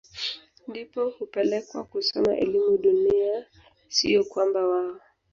[0.67, 3.45] ndipo hupelekwa kusoma elimu dunia
[3.87, 4.99] siyo kwamba wao